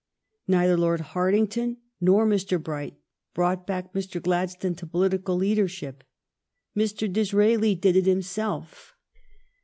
Neither 0.47 0.75
Lord 0.77 0.99
Hartington 1.13 1.77
nor 2.01 2.25
Mr. 2.25 2.59
Bright 2.59 2.95
brought 3.35 3.67
back 3.67 3.93
Mr. 3.93 4.19
Gladstone 4.19 4.73
to 4.77 4.87
political 4.87 5.35
leadership. 5.35 6.03
Mr. 6.75 7.07
Disraeli 7.13 7.75
did 7.75 7.95
it 7.95 8.07
him 8.07 8.23
self. 8.23 8.95